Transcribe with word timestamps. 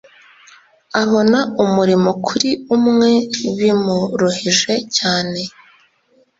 abona 1.01 1.39
umurimo 1.63 2.09
kuri 2.25 2.49
umwe 2.75 3.11
bimuruhije 3.57 4.73
cyane 4.97 5.41